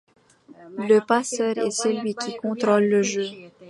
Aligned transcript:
Le 0.79 0.99
passeur 1.05 1.59
est 1.59 1.69
celui 1.69 2.15
qui 2.15 2.35
contrôle 2.35 2.85
le 2.85 3.03
jeu. 3.03 3.25